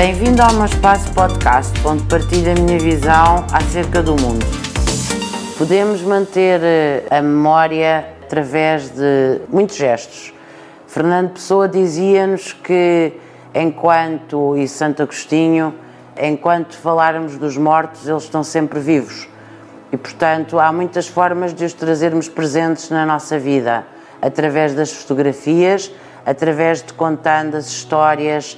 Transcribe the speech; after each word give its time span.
Bem-vindo 0.00 0.40
ao 0.40 0.54
meu 0.54 0.64
espaço 0.64 1.12
podcast, 1.12 1.78
onde 1.86 2.02
partilho 2.04 2.52
a 2.52 2.54
minha 2.54 2.78
visão 2.78 3.44
acerca 3.52 4.02
do 4.02 4.12
mundo. 4.12 4.46
Podemos 5.58 6.00
manter 6.00 6.58
eh, 6.62 7.04
a 7.10 7.20
memória 7.20 8.06
através 8.22 8.88
de 8.88 9.42
muitos 9.50 9.76
gestos. 9.76 10.32
Fernando 10.86 11.32
Pessoa 11.32 11.68
dizia-nos 11.68 12.54
que, 12.54 13.12
enquanto, 13.54 14.56
e 14.56 14.66
Santo 14.66 15.02
Agostinho, 15.02 15.74
enquanto 16.18 16.78
falarmos 16.78 17.36
dos 17.36 17.58
mortos, 17.58 18.08
eles 18.08 18.22
estão 18.22 18.42
sempre 18.42 18.80
vivos. 18.80 19.28
E, 19.92 19.98
portanto, 19.98 20.58
há 20.58 20.72
muitas 20.72 21.08
formas 21.08 21.52
de 21.52 21.66
os 21.66 21.74
trazermos 21.74 22.26
presentes 22.26 22.88
na 22.88 23.04
nossa 23.04 23.38
vida, 23.38 23.84
através 24.22 24.72
das 24.74 24.90
fotografias, 24.90 25.92
através 26.24 26.82
de 26.82 26.94
contando 26.94 27.54
as 27.54 27.66
histórias 27.66 28.56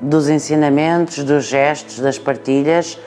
dos 0.00 0.28
ensinamentos, 0.28 1.22
dos 1.24 1.44
gestos, 1.44 2.00
das 2.00 2.18
partilhas, 2.18 2.98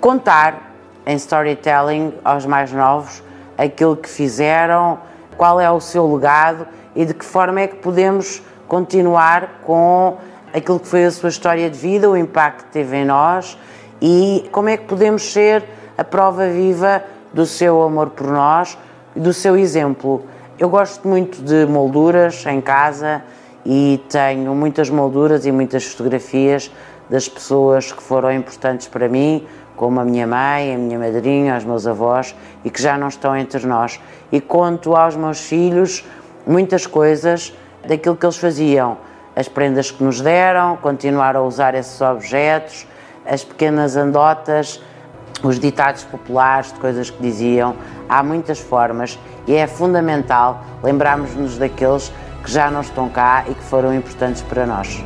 contar 0.00 0.72
em 1.06 1.16
storytelling 1.16 2.14
aos 2.24 2.46
mais 2.46 2.72
novos 2.72 3.22
aquilo 3.56 3.96
que 3.96 4.08
fizeram, 4.08 4.98
qual 5.36 5.60
é 5.60 5.70
o 5.70 5.80
seu 5.80 6.12
legado 6.12 6.66
e 6.94 7.04
de 7.04 7.14
que 7.14 7.24
forma 7.24 7.60
é 7.60 7.66
que 7.66 7.76
podemos 7.76 8.42
continuar 8.68 9.60
com 9.64 10.16
aquilo 10.52 10.78
que 10.78 10.86
foi 10.86 11.04
a 11.04 11.10
sua 11.10 11.28
história 11.28 11.68
de 11.70 11.78
vida, 11.78 12.08
o 12.08 12.16
impacto 12.16 12.64
que 12.64 12.72
teve 12.72 12.96
em 12.96 13.04
nós 13.04 13.58
e 14.00 14.48
como 14.52 14.68
é 14.68 14.76
que 14.76 14.84
podemos 14.84 15.32
ser 15.32 15.64
a 15.96 16.04
prova 16.04 16.48
viva 16.48 17.02
do 17.32 17.46
seu 17.46 17.82
amor 17.82 18.10
por 18.10 18.26
nós 18.26 18.76
do 19.14 19.32
seu 19.32 19.56
exemplo. 19.56 20.24
Eu 20.58 20.68
gosto 20.68 21.06
muito 21.06 21.42
de 21.42 21.66
molduras 21.66 22.44
em 22.46 22.60
casa 22.60 23.22
e 23.64 24.02
tenho 24.08 24.54
muitas 24.54 24.90
molduras 24.90 25.46
e 25.46 25.52
muitas 25.52 25.84
fotografias 25.84 26.70
das 27.08 27.28
pessoas 27.28 27.92
que 27.92 28.02
foram 28.02 28.32
importantes 28.32 28.88
para 28.88 29.08
mim, 29.08 29.46
como 29.76 30.00
a 30.00 30.04
minha 30.04 30.26
mãe, 30.26 30.74
a 30.74 30.78
minha 30.78 30.98
madrinha, 30.98 31.56
os 31.56 31.64
meus 31.64 31.86
avós 31.86 32.34
e 32.64 32.70
que 32.70 32.80
já 32.80 32.96
não 32.96 33.08
estão 33.08 33.36
entre 33.36 33.66
nós. 33.66 34.00
E 34.30 34.40
conto 34.40 34.94
aos 34.96 35.16
meus 35.16 35.40
filhos 35.40 36.04
muitas 36.46 36.86
coisas 36.86 37.52
daquilo 37.86 38.16
que 38.16 38.24
eles 38.24 38.36
faziam, 38.36 38.98
as 39.34 39.48
prendas 39.48 39.90
que 39.90 40.02
nos 40.02 40.20
deram, 40.20 40.76
continuar 40.76 41.36
a 41.36 41.42
usar 41.42 41.74
esses 41.74 42.00
objetos, 42.00 42.86
as 43.26 43.44
pequenas 43.44 43.96
andotas, 43.96 44.80
os 45.42 45.58
ditados 45.58 46.04
populares 46.04 46.72
de 46.72 46.78
coisas 46.78 47.10
que 47.10 47.20
diziam. 47.20 47.74
Há 48.08 48.22
muitas 48.22 48.60
formas 48.60 49.18
e 49.46 49.54
é 49.54 49.66
fundamental 49.66 50.62
lembrarmos-nos 50.82 51.58
daqueles 51.58 52.12
que 52.42 52.50
já 52.50 52.70
não 52.70 52.80
estão 52.80 53.08
cá 53.08 53.44
e 53.48 53.54
que 53.54 53.62
foram 53.62 53.94
importantes 53.94 54.42
para 54.42 54.66
nós. 54.66 55.02